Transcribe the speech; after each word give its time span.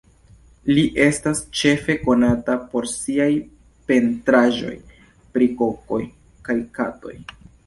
Li 0.77 0.83
estas 1.03 1.41
ĉefe 1.59 1.95
konata 2.07 2.55
por 2.71 2.87
siaj 2.93 3.27
pentraĵoj 3.93 4.75
pri 5.37 5.51
kokoj 5.61 6.03
kaj 6.51 6.59
katoj. 6.81 7.17